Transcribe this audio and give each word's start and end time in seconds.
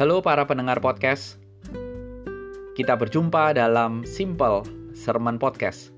Halo 0.00 0.24
para 0.24 0.48
pendengar 0.48 0.80
podcast. 0.80 1.36
Kita 2.72 2.96
berjumpa 2.96 3.52
dalam 3.52 4.08
Simple 4.08 4.64
Sermon 4.96 5.36
Podcast 5.36 5.92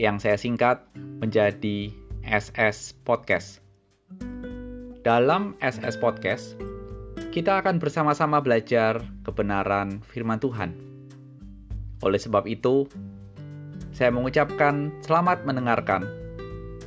yang 0.00 0.16
saya 0.16 0.40
singkat 0.40 0.80
menjadi 0.96 1.92
SS 2.24 2.96
Podcast. 3.04 3.60
Dalam 5.04 5.60
SS 5.60 6.00
Podcast, 6.00 6.56
kita 7.36 7.60
akan 7.60 7.76
bersama-sama 7.76 8.40
belajar 8.40 9.04
kebenaran 9.28 10.00
firman 10.00 10.40
Tuhan. 10.40 10.72
Oleh 12.00 12.16
sebab 12.16 12.48
itu, 12.48 12.88
saya 13.92 14.08
mengucapkan 14.08 14.88
selamat 15.04 15.44
mendengarkan 15.44 16.08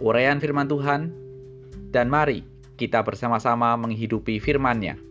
uraian 0.01 0.41
firman 0.41 0.65
Tuhan 0.65 1.13
dan 1.93 2.09
mari 2.09 2.41
kita 2.81 3.05
bersama-sama 3.05 3.77
menghidupi 3.77 4.41
firman-Nya. 4.41 5.08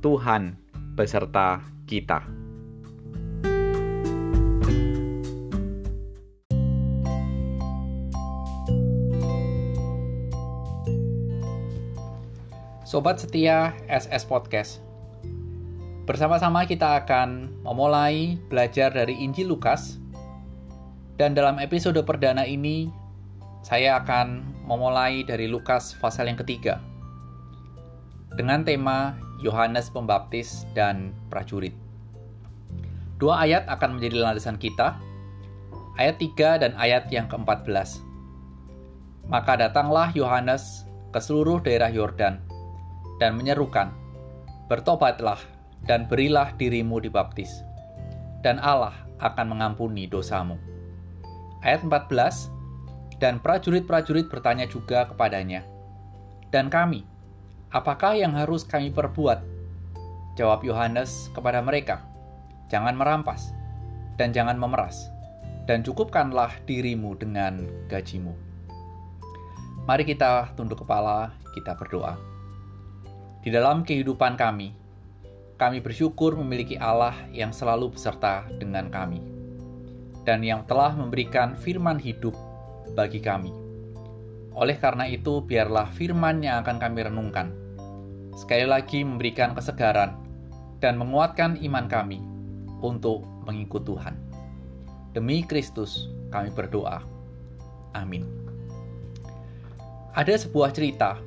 Tuhan 0.00 0.56
beserta 0.96 1.60
kita. 1.84 2.24
Sobat 12.88 13.22
setia 13.22 13.76
SS 13.86 14.26
Podcast. 14.26 14.82
Bersama-sama 16.08 16.66
kita 16.66 16.98
akan 17.04 17.62
memulai 17.62 18.34
belajar 18.50 18.90
dari 18.90 19.14
Injil 19.20 19.52
Lukas. 19.52 20.00
Dan 21.14 21.36
dalam 21.36 21.62
episode 21.62 22.00
perdana 22.02 22.42
ini, 22.48 22.90
saya 23.62 24.00
akan 24.00 24.42
memulai 24.66 25.22
dari 25.22 25.46
Lukas 25.46 25.94
pasal 26.00 26.32
yang 26.32 26.40
ketiga. 26.40 26.80
Dengan 28.38 28.62
tema 28.62 29.18
Yohanes 29.40 29.88
Pembaptis, 29.88 30.68
dan 30.76 31.16
prajurit. 31.32 31.72
Dua 33.16 33.40
ayat 33.40 33.64
akan 33.68 33.96
menjadi 33.96 34.20
landasan 34.20 34.60
kita, 34.60 35.00
ayat 35.96 36.20
3 36.20 36.60
dan 36.60 36.72
ayat 36.76 37.08
yang 37.08 37.28
ke-14. 37.28 38.00
Maka 39.32 39.56
datanglah 39.56 40.12
Yohanes 40.12 40.84
ke 41.12 41.20
seluruh 41.20 41.60
daerah 41.64 41.88
Yordan 41.88 42.40
dan 43.16 43.36
menyerukan, 43.36 43.92
Bertobatlah 44.70 45.42
dan 45.90 46.06
berilah 46.06 46.54
dirimu 46.54 47.02
dibaptis, 47.02 47.50
dan 48.46 48.62
Allah 48.62 48.94
akan 49.18 49.56
mengampuni 49.56 50.06
dosamu. 50.06 50.54
Ayat 51.66 51.82
14, 51.82 52.48
dan 53.18 53.42
prajurit-prajurit 53.42 54.30
bertanya 54.30 54.64
juga 54.70 55.10
kepadanya, 55.10 55.66
Dan 56.54 56.70
kami, 56.70 57.09
Apakah 57.70 58.18
yang 58.18 58.34
harus 58.34 58.66
kami 58.66 58.90
perbuat? 58.90 59.46
Jawab 60.34 60.66
Yohanes 60.66 61.30
kepada 61.30 61.62
mereka, 61.62 62.02
"Jangan 62.66 62.98
merampas 62.98 63.54
dan 64.18 64.34
jangan 64.34 64.58
memeras, 64.58 65.06
dan 65.70 65.86
cukupkanlah 65.86 66.50
dirimu 66.66 67.14
dengan 67.14 67.70
gajimu." 67.86 68.34
Mari 69.86 70.02
kita 70.02 70.50
tunduk 70.58 70.82
kepala, 70.82 71.30
kita 71.54 71.78
berdoa. 71.78 72.18
Di 73.46 73.54
dalam 73.54 73.86
kehidupan 73.86 74.34
kami, 74.34 74.74
kami 75.54 75.78
bersyukur 75.78 76.34
memiliki 76.42 76.74
Allah 76.74 77.14
yang 77.30 77.54
selalu 77.54 77.94
beserta 77.94 78.50
dengan 78.58 78.90
kami, 78.90 79.22
dan 80.26 80.42
yang 80.42 80.66
telah 80.66 80.90
memberikan 80.98 81.54
firman 81.54 82.02
hidup 82.02 82.34
bagi 82.98 83.22
kami. 83.22 83.54
Oleh 84.58 84.74
karena 84.74 85.06
itu, 85.06 85.38
biarlah 85.38 85.86
firman 85.94 86.42
yang 86.42 86.66
akan 86.66 86.82
kami 86.82 87.06
renungkan 87.06 87.59
sekali 88.34 88.66
lagi 88.66 89.02
memberikan 89.02 89.54
kesegaran 89.54 90.14
dan 90.80 90.96
menguatkan 90.96 91.60
iman 91.60 91.86
kami 91.86 92.22
untuk 92.80 93.24
mengikut 93.44 93.84
Tuhan. 93.84 94.16
Demi 95.12 95.42
Kristus, 95.44 96.08
kami 96.30 96.54
berdoa. 96.54 97.02
Amin. 97.98 98.22
Ada 100.14 100.46
sebuah 100.46 100.74
cerita. 100.74 101.18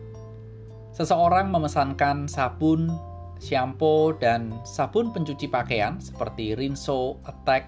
Seseorang 0.93 1.49
memesankan 1.49 2.29
sabun, 2.29 2.91
shampoo, 3.41 4.15
dan 4.15 4.55
sabun 4.63 5.11
pencuci 5.11 5.49
pakaian 5.49 5.97
seperti 5.99 6.53
Rinso, 6.55 7.19
Attack 7.25 7.67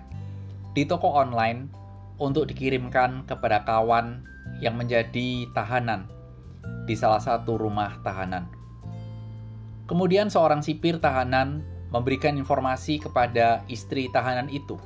di 0.75 0.83
toko 0.83 1.09
online 1.11 1.71
untuk 2.19 2.47
dikirimkan 2.47 3.27
kepada 3.27 3.63
kawan 3.67 4.23
yang 4.63 4.79
menjadi 4.79 5.47
tahanan 5.51 6.07
di 6.85 6.93
salah 6.93 7.19
satu 7.19 7.57
rumah 7.59 7.97
tahanan. 8.05 8.47
Kemudian 9.85 10.33
seorang 10.33 10.65
sipir 10.65 10.97
tahanan 10.97 11.61
memberikan 11.93 12.33
informasi 12.35 12.97
kepada 12.97 13.61
istri 13.69 14.09
tahanan 14.09 14.49
itu 14.49 14.81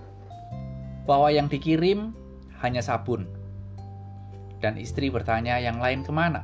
bahwa 1.07 1.31
yang 1.31 1.47
dikirim 1.47 2.11
hanya 2.59 2.83
sabun. 2.83 3.25
Dan 4.59 4.75
istri 4.75 5.07
bertanya 5.07 5.55
yang 5.57 5.79
lain 5.79 6.03
ke 6.03 6.11
mana? 6.11 6.43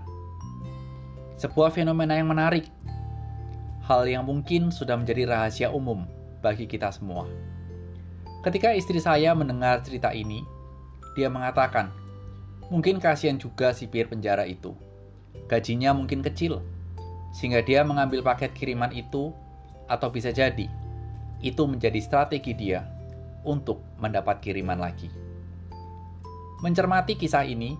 Sebuah 1.36 1.76
fenomena 1.76 2.16
yang 2.16 2.32
menarik. 2.32 2.72
Hal 3.84 4.08
yang 4.08 4.26
mungkin 4.26 4.72
sudah 4.72 4.96
menjadi 4.96 5.28
rahasia 5.28 5.68
umum 5.70 6.08
bagi 6.40 6.66
kita 6.66 6.90
semua. 6.96 7.28
Ketika 8.42 8.72
istri 8.72 8.98
saya 9.04 9.36
mendengar 9.36 9.84
cerita 9.84 10.16
ini, 10.16 10.42
dia 11.14 11.28
mengatakan, 11.28 11.92
mungkin 12.72 12.98
kasihan 12.98 13.36
juga 13.38 13.76
sipir 13.76 14.08
penjara 14.10 14.48
itu. 14.48 14.74
Gajinya 15.46 15.94
mungkin 15.94 16.26
kecil, 16.26 16.64
sehingga 17.36 17.60
dia 17.60 17.84
mengambil 17.84 18.24
paket 18.24 18.56
kiriman 18.56 18.96
itu, 18.96 19.36
atau 19.92 20.08
bisa 20.08 20.32
jadi 20.32 20.72
itu 21.44 21.68
menjadi 21.68 22.00
strategi 22.00 22.56
dia 22.56 22.88
untuk 23.44 23.84
mendapat 24.00 24.40
kiriman 24.40 24.80
lagi. 24.80 25.12
Mencermati 26.64 27.20
kisah 27.20 27.44
ini, 27.44 27.76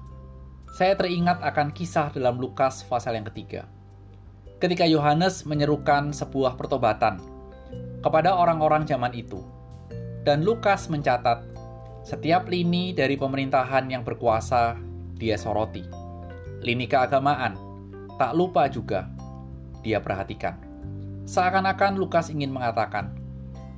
saya 0.76 0.94
teringat 1.00 1.40
akan 1.40 1.72
kisah 1.72 2.12
dalam 2.12 2.36
Lukas 2.36 2.84
pasal 2.84 3.16
yang 3.16 3.26
ketiga. 3.32 3.64
Ketika 4.60 4.84
Yohanes 4.84 5.48
menyerukan 5.48 6.12
sebuah 6.12 6.60
pertobatan 6.60 7.24
kepada 8.04 8.36
orang-orang 8.36 8.84
zaman 8.84 9.16
itu, 9.16 9.40
dan 10.28 10.44
Lukas 10.44 10.92
mencatat 10.92 11.42
setiap 12.06 12.46
lini 12.52 12.94
dari 12.94 13.18
pemerintahan 13.18 13.90
yang 13.90 14.04
berkuasa 14.06 14.78
dia 15.16 15.40
soroti. 15.40 15.82
Lini 16.62 16.86
keagamaan, 16.86 17.58
tak 18.20 18.38
lupa 18.38 18.70
juga 18.70 19.15
dia 19.86 20.02
perhatikan. 20.02 20.58
Seakan-akan 21.30 22.02
Lukas 22.02 22.34
ingin 22.34 22.50
mengatakan 22.50 23.14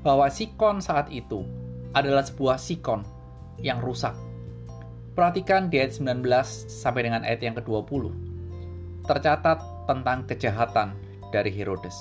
bahwa 0.07 0.31
sikon 0.31 0.79
saat 0.79 1.11
itu 1.11 1.43
adalah 1.91 2.23
sebuah 2.23 2.55
sikon 2.55 3.03
yang 3.59 3.83
rusak. 3.83 4.15
Perhatikan 5.11 5.67
di 5.67 5.83
ayat 5.83 5.99
19 5.99 6.23
sampai 6.71 7.11
dengan 7.11 7.27
ayat 7.27 7.43
yang 7.43 7.59
ke-20. 7.59 8.13
Tercatat 9.03 9.59
tentang 9.89 10.23
kejahatan 10.29 10.95
dari 11.35 11.51
Herodes. 11.51 11.95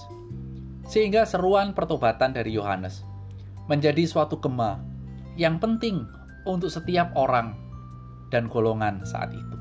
Sehingga 0.87 1.27
seruan 1.27 1.75
pertobatan 1.75 2.31
dari 2.31 2.55
Yohanes 2.55 3.03
menjadi 3.67 4.07
suatu 4.07 4.39
gema 4.39 4.79
yang 5.35 5.59
penting 5.59 6.07
untuk 6.47 6.71
setiap 6.71 7.11
orang 7.19 7.59
dan 8.31 8.47
golongan 8.47 9.03
saat 9.03 9.35
itu. 9.35 9.57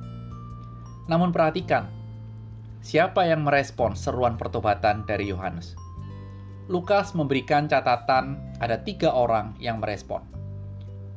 Namun 1.10 1.34
perhatikan, 1.34 1.90
Siapa 2.86 3.26
yang 3.26 3.42
merespon 3.42 3.98
seruan 3.98 4.38
pertobatan 4.38 5.10
dari 5.10 5.34
Yohanes? 5.34 5.74
Lukas 6.70 7.18
memberikan 7.18 7.66
catatan 7.66 8.38
ada 8.62 8.78
tiga 8.78 9.10
orang 9.10 9.58
yang 9.58 9.82
merespon. 9.82 10.22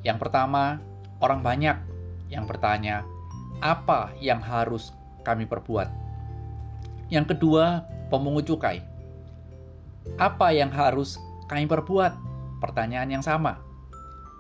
Yang 0.01 0.17
pertama, 0.25 0.81
orang 1.21 1.45
banyak 1.45 1.77
yang 2.33 2.49
bertanya, 2.49 3.05
apa 3.61 4.17
yang 4.17 4.41
harus 4.41 4.97
kami 5.29 5.45
perbuat? 5.45 5.93
Yang 7.13 7.37
kedua, 7.37 7.85
pemungut 8.09 8.49
cukai. 8.49 8.81
Apa 10.17 10.57
yang 10.57 10.73
harus 10.73 11.21
kami 11.53 11.69
perbuat? 11.69 12.17
Pertanyaan 12.65 13.21
yang 13.21 13.21
sama. 13.21 13.61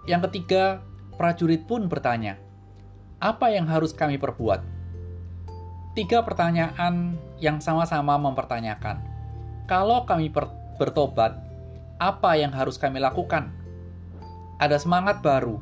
Yang 0.08 0.32
ketiga, 0.32 0.81
prajurit 1.20 1.69
pun 1.69 1.93
bertanya, 1.93 2.41
apa 3.20 3.52
yang 3.52 3.69
harus 3.69 3.93
kami 3.93 4.17
perbuat? 4.17 4.77
Tiga 5.99 6.23
pertanyaan 6.23 7.19
yang 7.43 7.59
sama-sama 7.59 8.15
mempertanyakan, 8.23 9.03
kalau 9.67 10.06
kami 10.06 10.31
bertobat, 10.79 11.35
apa 11.99 12.39
yang 12.39 12.55
harus 12.55 12.79
kami 12.79 13.03
lakukan? 13.03 13.50
Ada 14.62 14.79
semangat 14.79 15.27
baru 15.27 15.59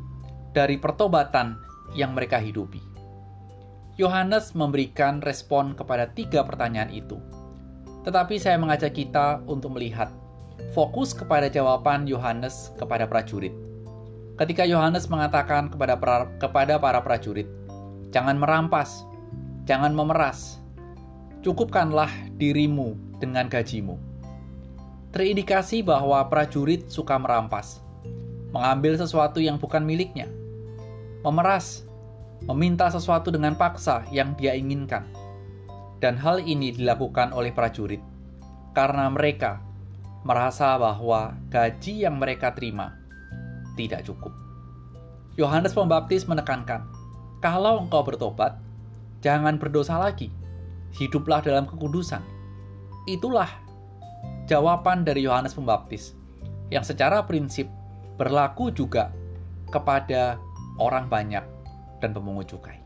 dari 0.52 0.76
pertobatan 0.76 1.56
yang 1.96 2.12
mereka 2.12 2.36
hidupi. 2.36 2.84
Yohanes 3.96 4.52
memberikan 4.52 5.24
respon 5.24 5.72
kepada 5.72 6.12
tiga 6.12 6.44
pertanyaan 6.44 6.92
itu. 6.92 7.16
Tetapi 8.04 8.36
saya 8.36 8.60
mengajak 8.60 8.92
kita 8.92 9.40
untuk 9.48 9.72
melihat 9.72 10.12
fokus 10.76 11.16
kepada 11.16 11.48
jawaban 11.48 12.04
Yohanes 12.04 12.76
kepada 12.76 13.08
prajurit. 13.08 13.56
Ketika 14.36 14.68
Yohanes 14.68 15.08
mengatakan 15.08 15.72
kepada 15.72 15.96
para, 15.96 16.28
kepada 16.36 16.76
para 16.76 17.00
prajurit, 17.00 17.48
"Jangan 18.12 18.36
merampas, 18.36 19.00
Jangan 19.66 19.92
memeras. 19.92 20.62
Cukupkanlah 21.42 22.10
dirimu 22.38 22.94
dengan 23.18 23.50
gajimu. 23.50 23.98
terindikasi 25.16 25.80
bahwa 25.80 26.20
prajurit 26.28 26.92
suka 26.92 27.16
merampas, 27.16 27.80
mengambil 28.52 29.00
sesuatu 29.00 29.40
yang 29.40 29.56
bukan 29.56 29.80
miliknya, 29.80 30.28
memeras, 31.24 31.88
meminta 32.44 32.92
sesuatu 32.92 33.32
dengan 33.32 33.56
paksa 33.56 34.04
yang 34.12 34.36
dia 34.36 34.52
inginkan. 34.52 35.08
Dan 36.04 36.20
hal 36.20 36.44
ini 36.44 36.76
dilakukan 36.76 37.32
oleh 37.32 37.48
prajurit 37.48 38.04
karena 38.76 39.08
mereka 39.08 39.56
merasa 40.20 40.76
bahwa 40.76 41.32
gaji 41.48 42.04
yang 42.04 42.20
mereka 42.20 42.52
terima 42.52 42.92
tidak 43.80 44.04
cukup. 44.04 44.36
Yohanes 45.40 45.72
Pembaptis 45.72 46.28
menekankan, 46.28 46.84
"Kalau 47.40 47.80
engkau 47.88 48.04
bertobat, 48.04 48.60
jangan 49.20 49.60
berdosa 49.60 50.00
lagi. 50.00 50.32
Hiduplah 50.96 51.44
dalam 51.44 51.68
kekudusan." 51.68 52.20
Itulah 53.06 53.48
jawaban 54.50 55.06
dari 55.06 55.26
Yohanes 55.26 55.54
Pembaptis 55.54 56.14
yang 56.74 56.82
secara 56.82 57.22
prinsip 57.22 57.70
berlaku 58.18 58.74
juga 58.74 59.14
kepada 59.70 60.40
orang 60.82 61.06
banyak 61.06 61.44
dan 62.02 62.10
pemungut 62.10 62.50
cukai. 62.50 62.82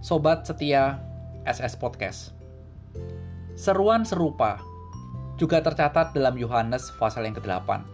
Sobat 0.00 0.46
setia 0.48 1.02
SS 1.44 1.76
Podcast. 1.76 2.32
Seruan 3.58 4.06
serupa 4.08 4.62
juga 5.36 5.60
tercatat 5.60 6.12
dalam 6.16 6.36
Yohanes 6.36 6.92
pasal 6.96 7.28
yang 7.28 7.36
ke-8. 7.36 7.84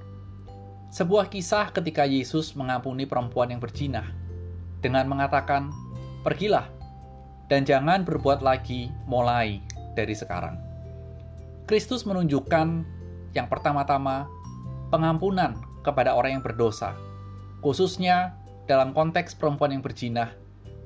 Sebuah 0.94 1.26
kisah 1.30 1.74
ketika 1.74 2.06
Yesus 2.06 2.54
mengampuni 2.54 3.06
perempuan 3.06 3.50
yang 3.50 3.58
berjinah 3.58 4.06
dengan 4.82 5.10
mengatakan, 5.10 5.74
"Pergilah 6.22 6.70
dan 7.46 7.62
jangan 7.62 8.02
berbuat 8.02 8.42
lagi 8.42 8.90
mulai 9.06 9.62
dari 9.94 10.14
sekarang." 10.14 10.58
Kristus 11.66 12.06
menunjukkan 12.06 12.86
yang 13.34 13.46
pertama-tama 13.50 14.30
pengampunan 14.94 15.58
kepada 15.82 16.14
orang 16.14 16.38
yang 16.38 16.44
berdosa, 16.44 16.94
khususnya 17.60 18.38
dalam 18.70 18.94
konteks 18.94 19.34
perempuan 19.34 19.74
yang 19.74 19.82
berjinah 19.82 20.30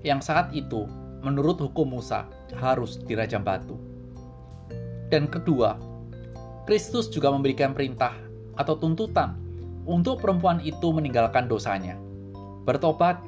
yang 0.00 0.24
saat 0.24 0.48
itu 0.56 0.88
menurut 1.20 1.60
hukum 1.60 2.00
Musa 2.00 2.24
harus 2.56 3.00
dirajam 3.04 3.44
batu. 3.44 3.76
Dan 5.12 5.28
kedua, 5.28 5.76
Kristus 6.64 7.10
juga 7.12 7.28
memberikan 7.28 7.76
perintah 7.76 8.14
atau 8.56 8.76
tuntutan 8.78 9.36
untuk 9.84 10.22
perempuan 10.22 10.60
itu 10.62 10.92
meninggalkan 10.92 11.48
dosanya, 11.50 11.98
bertobat, 12.64 13.20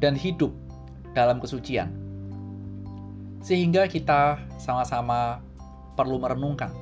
dan 0.00 0.16
hidup 0.16 0.52
dalam 1.16 1.40
kesucian. 1.40 2.05
Sehingga 3.46 3.86
kita 3.86 4.42
sama-sama 4.58 5.38
perlu 5.94 6.18
merenungkan 6.18 6.74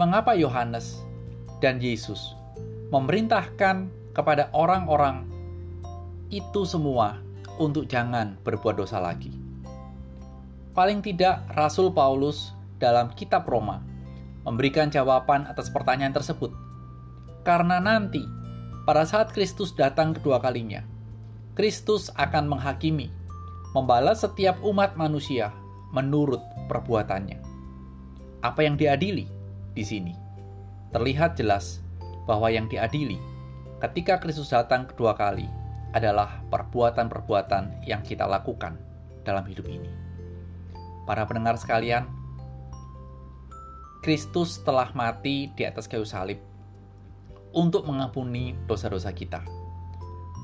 mengapa 0.00 0.32
Yohanes 0.32 1.04
dan 1.60 1.76
Yesus 1.76 2.32
memerintahkan 2.88 3.92
kepada 4.16 4.48
orang-orang 4.56 5.28
itu 6.32 6.64
semua 6.64 7.20
untuk 7.60 7.84
jangan 7.84 8.40
berbuat 8.40 8.80
dosa 8.80 8.96
lagi. 8.96 9.32
Paling 10.72 11.04
tidak, 11.04 11.44
Rasul 11.52 11.92
Paulus 11.92 12.56
dalam 12.80 13.12
Kitab 13.12 13.44
Roma 13.44 13.84
memberikan 14.48 14.88
jawaban 14.88 15.44
atas 15.44 15.68
pertanyaan 15.68 16.16
tersebut, 16.16 16.48
karena 17.44 17.76
nanti 17.76 18.24
pada 18.88 19.04
saat 19.04 19.30
Kristus 19.36 19.76
datang 19.76 20.16
kedua 20.16 20.40
kalinya, 20.40 20.80
Kristus 21.52 22.08
akan 22.16 22.48
menghakimi, 22.48 23.12
membalas 23.72 24.24
setiap 24.24 24.60
umat 24.64 24.96
manusia 24.96 25.52
menurut 25.92 26.40
perbuatannya. 26.68 27.40
Apa 28.44 28.64
yang 28.64 28.76
diadili 28.76 29.28
di 29.72 29.84
sini 29.84 30.14
terlihat 30.92 31.40
jelas 31.40 31.80
bahwa 32.28 32.52
yang 32.52 32.68
diadili 32.68 33.16
ketika 33.80 34.20
Kristus 34.20 34.52
datang 34.52 34.86
kedua 34.86 35.16
kali 35.16 35.48
adalah 35.92 36.40
perbuatan-perbuatan 36.48 37.84
yang 37.84 38.00
kita 38.04 38.24
lakukan 38.24 38.76
dalam 39.24 39.44
hidup 39.44 39.68
ini. 39.68 39.88
Para 41.04 41.26
pendengar 41.28 41.58
sekalian, 41.58 42.08
Kristus 44.02 44.58
telah 44.62 44.90
mati 44.96 45.52
di 45.54 45.62
atas 45.62 45.86
kayu 45.86 46.02
salib 46.02 46.40
untuk 47.54 47.86
mengampuni 47.86 48.56
dosa-dosa 48.66 49.12
kita. 49.14 49.44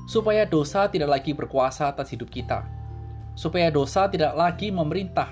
Supaya 0.07 0.47
dosa 0.47 0.87
tidak 0.89 1.19
lagi 1.19 1.35
berkuasa 1.35 1.91
atas 1.91 2.09
hidup 2.13 2.31
kita. 2.31 2.65
Supaya 3.39 3.71
dosa 3.71 4.11
tidak 4.11 4.35
lagi 4.35 4.67
memerintah 4.67 5.31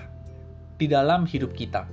di 0.80 0.88
dalam 0.88 1.27
hidup 1.27 1.51
kita. 1.51 1.83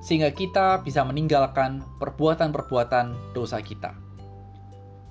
Sehingga 0.00 0.32
kita 0.32 0.80
bisa 0.80 1.04
meninggalkan 1.04 1.84
perbuatan-perbuatan 2.00 3.36
dosa 3.36 3.60
kita. 3.60 3.92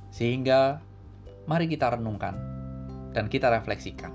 Sehingga 0.09 0.81
mari 1.45 1.69
kita 1.69 1.93
renungkan 1.93 2.33
dan 3.13 3.29
kita 3.29 3.53
refleksikan. 3.53 4.09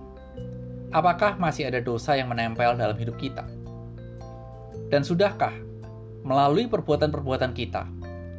Apakah 0.90 1.38
masih 1.38 1.70
ada 1.70 1.78
dosa 1.78 2.18
yang 2.18 2.34
menempel 2.34 2.74
dalam 2.74 2.98
hidup 2.98 3.14
kita? 3.14 3.46
Dan 4.90 5.06
sudahkah 5.06 5.54
melalui 6.26 6.66
perbuatan-perbuatan 6.66 7.52
kita 7.54 7.86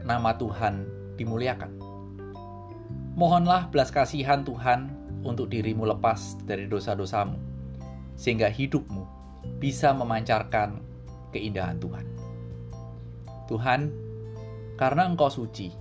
nama 0.03 0.35
Tuhan 0.35 0.83
dimuliakan? 1.15 1.71
Mohonlah 3.15 3.71
belas 3.71 3.93
kasihan 3.93 4.41
Tuhan 4.41 4.89
untuk 5.21 5.51
dirimu 5.51 5.83
lepas 5.83 6.39
dari 6.47 6.65
dosa-dosamu, 6.65 7.48
sehingga 8.19 8.51
hidupmu 8.51 9.07
bisa 9.63 9.95
memancarkan 9.95 10.83
keindahan 11.31 11.79
Tuhan. 11.79 12.03
Tuhan, 13.47 13.81
karena 14.75 15.07
Engkau 15.07 15.31
suci, 15.31 15.71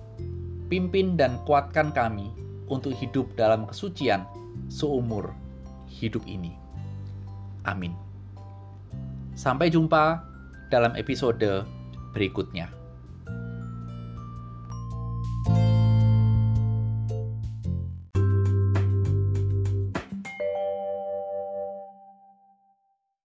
pimpin 0.71 1.19
dan 1.19 1.43
kuatkan 1.43 1.91
kami 1.91 2.31
untuk 2.71 2.95
hidup 2.95 3.27
dalam 3.35 3.67
kesucian 3.67 4.23
seumur 4.71 5.35
hidup 5.91 6.23
ini. 6.23 6.55
Amin. 7.67 7.91
Sampai 9.35 9.67
jumpa 9.67 10.23
dalam 10.71 10.95
episode 10.95 11.67
berikutnya. 12.15 12.78